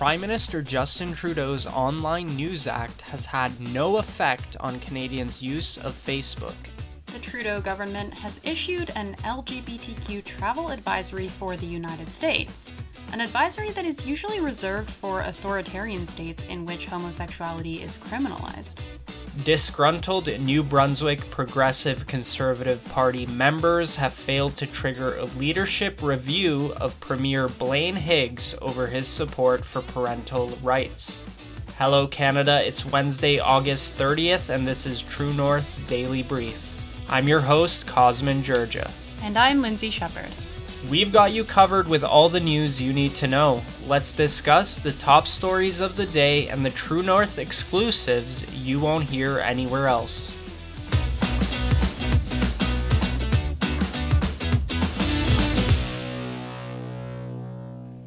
[0.00, 5.94] Prime Minister Justin Trudeau's Online News Act has had no effect on Canadians' use of
[5.94, 6.54] Facebook.
[7.06, 12.68] The Trudeau government has issued an LGBTQ travel advisory for the United States,
[13.12, 18.80] an advisory that is usually reserved for authoritarian states in which homosexuality is criminalized.
[19.44, 26.98] Disgruntled New Brunswick Progressive Conservative Party members have failed to trigger a leadership review of
[26.98, 31.22] Premier Blaine Higgs over his support for parental rights.
[31.78, 32.66] Hello, Canada.
[32.66, 36.66] It's Wednesday, August 30th, and this is True North's Daily Brief.
[37.08, 38.90] I'm your host, Cosmin Dzsurdzsa.
[39.22, 40.30] And I'm Lindsay Shepherd.
[40.88, 43.62] We've got you covered with all the news you need to know.
[43.86, 49.10] Let's discuss the top stories of the day and the True North exclusives you won't
[49.10, 50.32] hear anywhere else.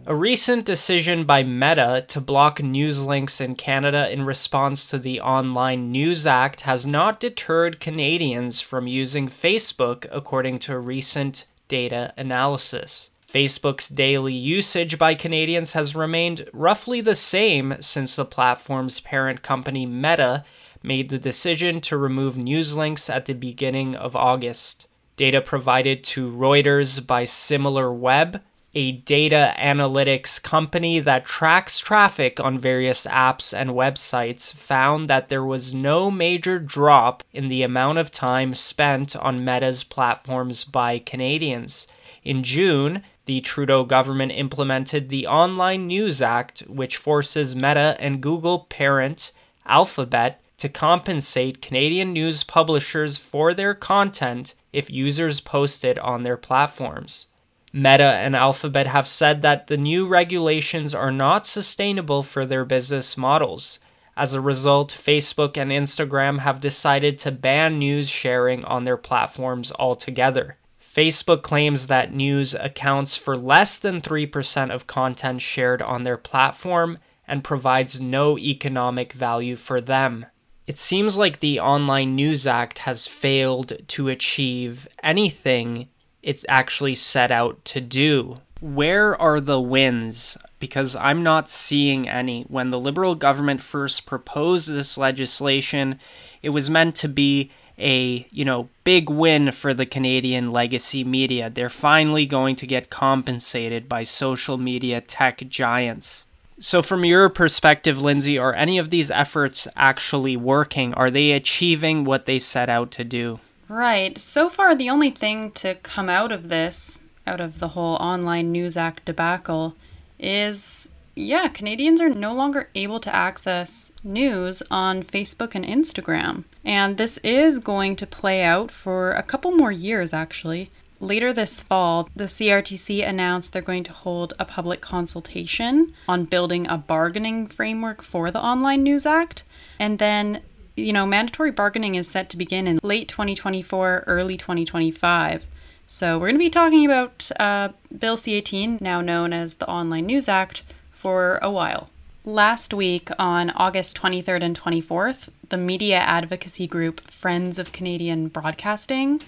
[0.06, 5.22] A recent decision by Meta to block news links in Canada in response to the
[5.22, 12.14] Online News Act has not deterred Canadians from using Facebook, according to a recent data
[12.18, 13.10] analysis.
[13.28, 19.84] Facebook's daily usage by Canadians has remained roughly the same since the platform's parent company
[19.88, 20.46] Meta
[20.84, 24.86] made the decision to remove news links at the beginning of August.
[25.16, 28.40] Data provided to Reuters by SimilarWeb,
[28.76, 35.44] a data analytics company that tracks traffic on various apps and websites, found that there
[35.44, 41.86] was no major drop in the amount of time spent on Meta's platforms by Canadians.
[42.24, 48.62] In June, the Trudeau government implemented the Online News Act, which forces Meta and Google
[48.70, 49.32] parent
[49.66, 56.38] Alphabet to compensate Canadian news publishers for their content if users post it on their
[56.38, 57.28] platforms.
[57.76, 63.18] Meta and Alphabet have said that the new regulations are not sustainable for their business
[63.18, 63.80] models.
[64.16, 69.72] As a result, Facebook and Instagram have decided to ban news sharing on their platforms
[69.80, 70.58] altogether.
[70.80, 77.00] Facebook claims that news accounts for less than 3% of content shared on their platform
[77.28, 80.28] and provides no economic value for them.
[80.68, 85.90] It seems like the Online News Act has failed to achieve anything
[86.24, 88.38] it's actually set out to do.
[88.62, 90.38] Where are the wins?
[90.60, 92.44] Because I'm not seeing any.
[92.44, 96.00] When the Liberal government first proposed this legislation,
[96.42, 101.50] it was meant to be a, you know, big win for the Canadian legacy media.
[101.50, 106.26] They're finally going to get compensated by social media tech giants.
[106.60, 110.94] So, from your perspective, Lindsay, are any of these efforts actually working?
[110.94, 113.40] Are they achieving what they set out to do?
[113.70, 114.20] Right.
[114.20, 118.52] So far, the only thing to come out of this, out of the whole Online
[118.52, 119.76] News Act debacle,
[120.20, 126.44] is yeah, Canadians are no longer able to access news on Facebook and Instagram.
[126.66, 130.72] And this is going to play out for a couple more years, actually.
[131.00, 136.66] Later this fall, the CRTC announced they're going to hold a public consultation on building
[136.68, 139.44] a bargaining framework for the Online News Act.
[139.80, 140.42] And then
[140.76, 145.46] you know, mandatory bargaining is set to begin in late 2024, early 2025.
[145.88, 149.70] So we're going to be talking about uh, Bill C 18, now known as the
[149.70, 151.90] Online News Act, for a while.
[152.26, 159.22] Last week, on August 23rd and 24th, the media advocacy group Friends of Canadian Broadcasting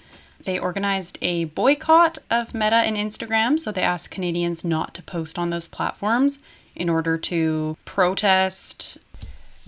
[0.46, 5.38] they organized a boycott of Meta and Instagram, so they asked Canadians not to post
[5.38, 6.38] on those platforms
[6.74, 8.96] in order to protest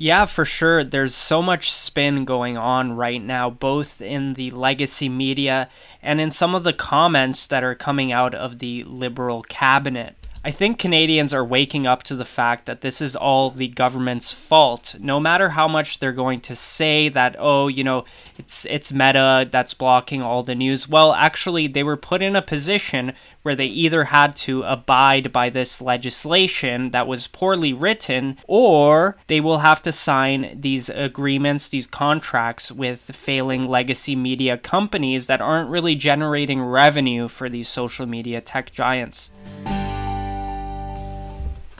[0.01, 0.85] yeah, for sure.
[0.85, 5.69] There's so much spin going on right now, both in the legacy media
[6.01, 10.15] and in some of the comments that are coming out of the Liberal cabinet.
[10.45, 14.33] I think Canadians are waking up to the fact that this is all the government's
[14.33, 14.95] fault.
[15.01, 18.05] No matter how much they're going to say that, oh, you know,
[18.39, 20.89] it's it's Meta that's blocking all the news.
[20.89, 25.51] Well, actually, they were put in a position where they either had to abide by
[25.51, 31.87] this legislation that was poorly written, or they will have to sign these agreements, these
[31.87, 38.41] contracts with failing legacy media companies that aren't really generating revenue for these social media
[38.41, 39.31] tech giants.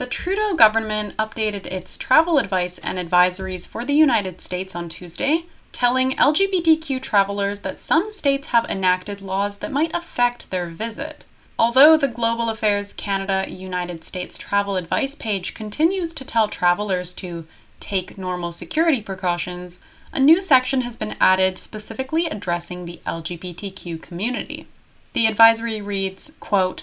[0.09, 5.45] The Trudeau government updated its travel advice and advisories for the United States on Tuesday,
[5.71, 11.25] telling LGBTQ travelers that some states have enacted laws that might affect their visit.
[11.59, 17.45] Although the Global Affairs Canada United States travel advice page continues to tell travelers to
[17.79, 19.77] take normal security precautions,
[20.11, 24.65] a new section has been added specifically addressing the LGBTQ community.
[25.13, 26.81] The advisory reads, quote,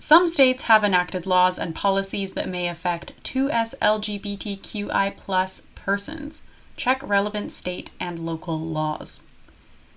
[0.00, 5.14] some states have enacted laws and policies that may affect 2S LGBTQI
[5.74, 6.42] persons.
[6.74, 9.22] Check relevant state and local laws.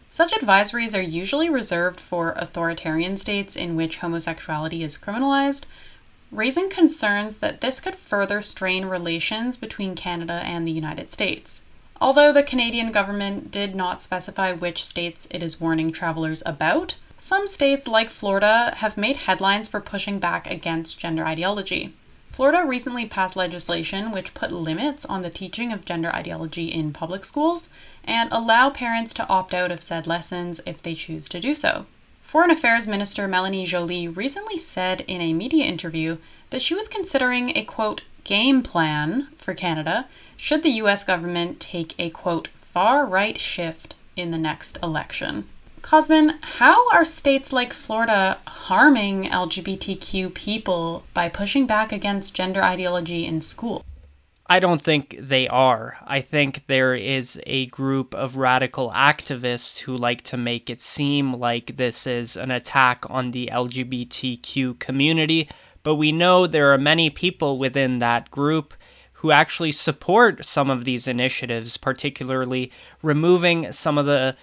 [0.09, 5.65] Such advisories are usually reserved for authoritarian states in which homosexuality is criminalized,
[6.31, 11.61] raising concerns that this could further strain relations between Canada and the United States.
[12.01, 17.47] Although the Canadian government did not specify which states it is warning travelers about, some
[17.47, 21.93] states, like Florida, have made headlines for pushing back against gender ideology.
[22.33, 27.23] Florida recently passed legislation which put limits on the teaching of gender ideology in public
[27.23, 27.69] schools
[28.03, 31.85] and allow parents to opt out of said lessons if they choose to do so.
[32.23, 36.17] Foreign Affairs Minister Melanie Joly recently said in a media interview
[36.49, 41.95] that she was considering a quote game plan for Canada should the US government take
[41.97, 45.47] a quote far right shift in the next election.
[45.83, 53.25] Cosmin, how are states like Florida harming LGBTQ people by pushing back against gender ideology
[53.25, 53.85] in school?
[54.47, 55.97] I don't think they are.
[56.07, 61.33] I think there is a group of radical activists who like to make it seem
[61.33, 65.49] like this is an attack on the LGBTQ community,
[65.83, 68.73] but we know there are many people within that group
[69.13, 72.71] who actually support some of these initiatives, particularly
[73.01, 74.35] removing some of the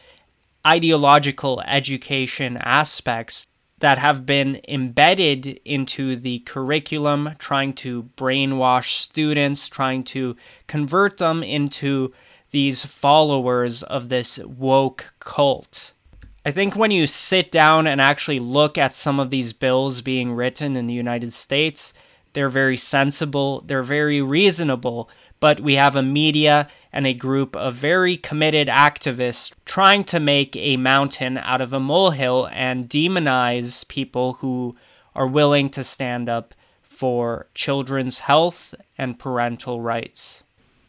[0.66, 3.46] ideological education aspects
[3.80, 10.36] that have been embedded into the curriculum, trying to brainwash students, trying to
[10.66, 12.12] convert them into
[12.50, 15.92] these followers of this woke cult.
[16.44, 20.32] I think when you sit down and actually look at some of these bills being
[20.32, 21.94] written in the United States,
[22.32, 27.74] they're very sensible, they're very reasonable, but we have a media and a group of
[27.74, 34.34] very committed activists trying to make a mountain out of a molehill and demonize people
[34.34, 34.76] who
[35.14, 40.44] are willing to stand up for children's health and parental rights.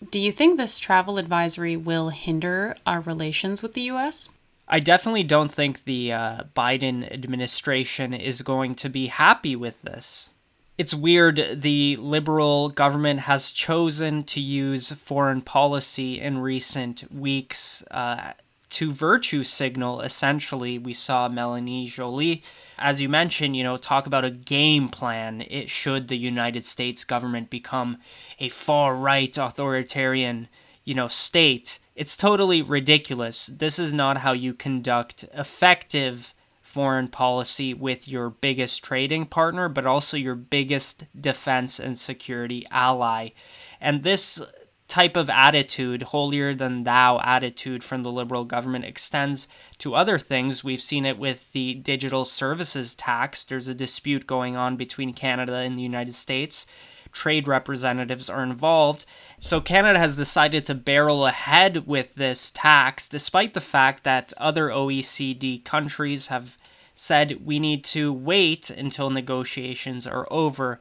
[0.10, 4.28] Do you think this travel advisory will hinder our relations with the US?
[4.68, 10.30] I definitely don't think the uh, Biden administration is going to be happy with this
[10.78, 18.34] it's weird the liberal government has chosen to use foreign policy in recent weeks uh,
[18.70, 22.42] to virtue signal essentially we saw Melanie Joly.
[22.78, 25.42] As you mentioned you know talk about a game plan.
[25.50, 27.98] It should the united states government become
[28.40, 30.48] a far right authoritarian
[30.84, 31.80] you know state?
[31.96, 33.48] It's totally ridiculous.
[33.48, 36.34] This is not how you conduct effective
[36.72, 43.30] foreign policy with your biggest trading partner, but also your biggest defense and security ally.
[43.82, 44.42] And this
[44.88, 49.48] type of attitude, holier than thou attitude from the liberal government, extends
[49.78, 50.64] to other things.
[50.64, 53.44] We've seen it with the digital services tax.
[53.44, 56.68] There's a dispute going on between Canada and the United States.
[57.12, 59.06] Trade representatives are involved.
[59.40, 64.70] So, Canada has decided to barrel ahead with this tax, despite the fact that other
[64.70, 66.58] OECD countries have
[66.94, 70.80] said we need to wait until negotiations are over.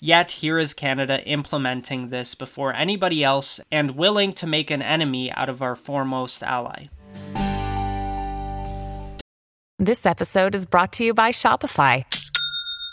[0.00, 5.32] Yet here is Canada implementing this before anybody else and willing to make an enemy
[5.32, 6.88] out of our foremost ally.
[9.78, 12.04] This episode is brought to you by Shopify.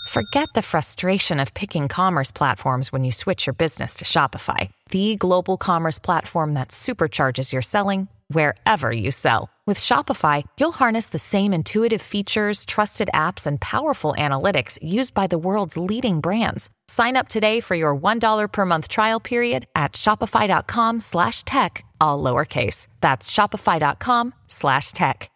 [0.10, 5.16] Forget the frustration of picking commerce platforms when you switch your business to Shopify, the
[5.16, 9.50] global commerce platform that supercharges your selling wherever you sell.
[9.72, 15.28] With Shopify, you'll harness the same intuitive features, trusted apps, and powerful analytics used by
[15.28, 16.70] the world's leading brands.
[16.90, 22.22] Sign up today for your $1 per month trial period at shopify.com slash tech, all
[22.22, 22.88] lowercase.
[23.00, 25.32] That's shopify.com slash tech.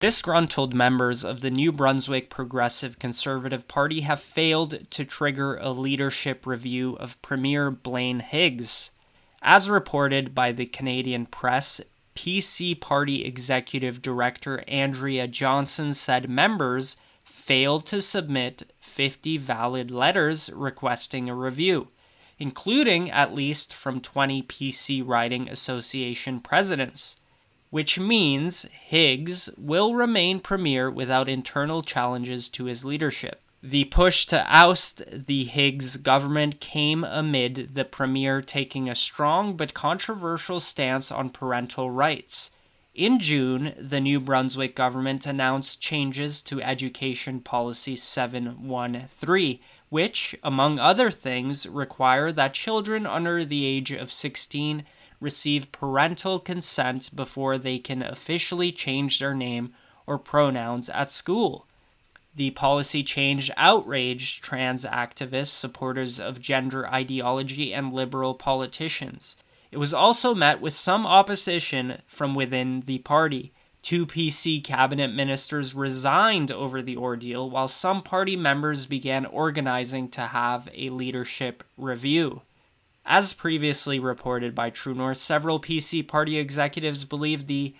[0.00, 6.46] Disgruntled members of the New Brunswick Progressive Conservative Party have failed to trigger a leadership
[6.46, 8.90] review of Premier Blaine Higgs.
[9.40, 11.80] As reported by the Canadian press,
[12.14, 21.28] PC Party Executive Director Andrea Johnson said members failed to submit 50 valid letters requesting
[21.28, 21.88] a review,
[22.38, 27.16] including at least from 20 PC Riding Association presidents,
[27.70, 33.41] which means Higgs will remain premier without internal challenges to his leadership.
[33.64, 39.72] The push to oust the Higgs government came amid the premier taking a strong but
[39.72, 42.50] controversial stance on parental rights.
[42.92, 51.12] In June, the New Brunswick government announced changes to Education Policy 713, which, among other
[51.12, 54.84] things, require that children under the age of 16
[55.20, 59.72] receive parental consent before they can officially change their name
[60.04, 61.68] or pronouns at school.
[62.34, 69.36] The policy change outraged trans activists, supporters of gender ideology, and liberal politicians.
[69.70, 73.52] It was also met with some opposition from within the party.
[73.82, 80.28] Two PC cabinet ministers resigned over the ordeal, while some party members began organizing to
[80.28, 82.42] have a leadership review.
[83.04, 87.74] As previously reported by True North, several PC party executives believed the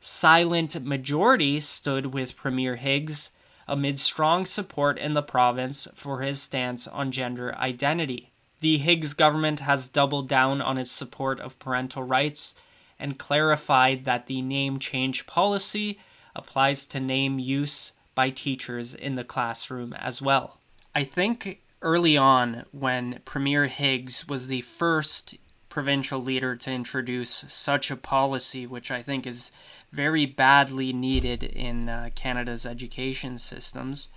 [0.00, 3.30] silent majority stood with Premier Higgs
[3.68, 8.30] amid strong support in the province for his stance on gender identity.
[8.60, 12.54] The Higgs government has doubled down on its support of parental rights
[12.98, 15.98] and clarified that the name change policy
[16.34, 20.58] applies to name use by teachers in the classroom as well.
[20.94, 25.36] I think early on, when Premier Higgs was the first
[25.76, 29.52] provincial leader to introduce such a policy, which I think is
[29.92, 34.08] very badly needed in uh, Canada's education systems.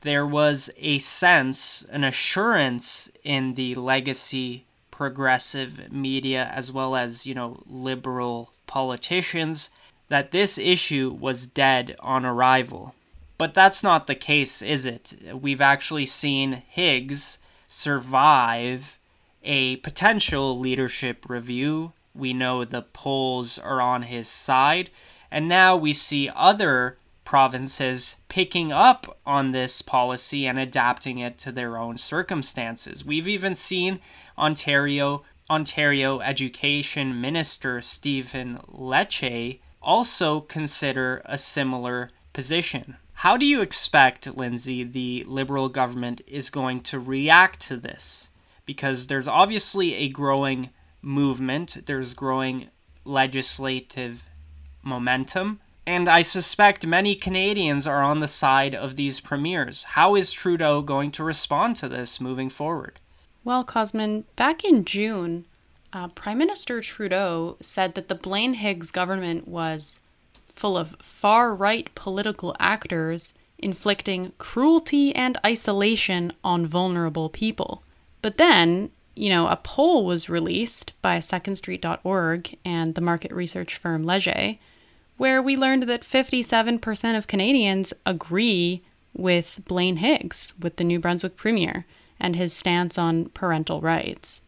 [0.00, 7.32] There was a sense, an assurance in the legacy progressive media as well as, you
[7.32, 9.70] know, liberal politicians
[10.08, 12.92] that this issue was dead on arrival.
[13.38, 15.14] But that's not the case, is it?
[15.32, 17.38] We've actually seen Higgs
[17.68, 18.97] survive
[19.42, 24.90] a potential leadership review we know the polls are on his side.
[25.30, 31.52] And now we see other provinces picking up on this policy and adapting it to
[31.52, 33.04] their own circumstances.
[33.04, 34.00] We've even seen
[34.36, 42.96] Ontario Ontario Education Minister Stephen Lecce also consider a similar position.
[43.14, 48.28] How do you expect, Lindsay, the Liberal government is going to react to this?
[48.68, 50.68] Because there's obviously a growing
[51.00, 52.68] movement, there's growing
[53.02, 54.24] legislative
[54.82, 55.60] momentum.
[55.86, 59.84] And I suspect many Canadians are on the side of these premiers.
[59.84, 63.00] How is Trudeau going to respond to this moving forward?
[63.42, 65.46] Well, Cosmin, back in June,
[65.94, 70.00] uh, Prime Minister Trudeau said that the Blaine Higgs government was
[70.54, 77.82] full of far right political actors inflicting cruelty and isolation on vulnerable people.
[78.28, 84.04] But then, you know, a poll was released by secondstreet.org and the market research firm
[84.04, 84.56] Leger,
[85.16, 88.82] where we learned that 57% of Canadians agree
[89.14, 91.86] with Blaine Higgs, with the New Brunswick Premier,
[92.20, 94.42] and his stance on parental rights.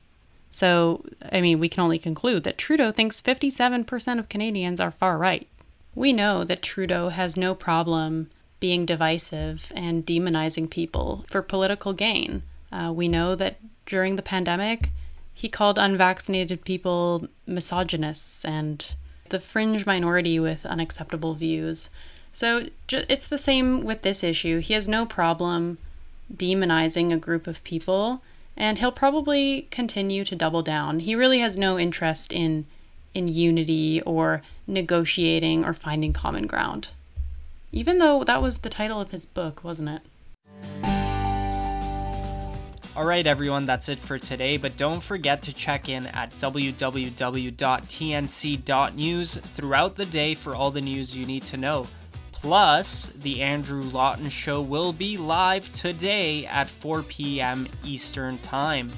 [0.51, 5.17] So, I mean, we can only conclude that Trudeau thinks 57% of Canadians are far
[5.17, 5.49] right.
[5.95, 8.29] We know that Trudeau has no problem
[8.61, 12.43] being divisive and demonizing people for political gain.
[12.73, 14.91] Uh, we know that during the pandemic,
[15.33, 18.95] he called unvaccinated people misogynists and
[19.31, 21.89] the fringe minority with unacceptable views.
[22.33, 24.61] So it's the same with this issue.
[24.61, 25.79] He has no problem
[26.33, 28.23] demonizing a group of people,
[28.57, 31.01] and he'll probably continue to double down.
[31.01, 32.67] He really has no interest in
[33.13, 36.89] in unity or negotiating or finding common ground.
[37.73, 40.03] Even though that was the title of his book, wasn't it?
[42.97, 49.95] Alright, everyone, that's it for today, but don't forget to check in at www.tnc.news throughout
[49.95, 51.87] the day for all the news you need to know.
[52.33, 57.69] Plus, the Andrew Lawton Show will be live today at 4 p.m.
[57.85, 58.91] Eastern Time.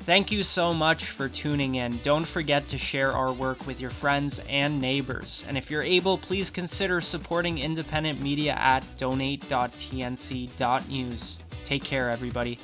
[0.00, 1.98] Thank you so much for tuning in.
[2.02, 5.46] Don't forget to share our work with your friends and neighbors.
[5.48, 11.38] And if you're able, please consider supporting independent media at donate.tnc.news.
[11.64, 12.58] Take care, everybody.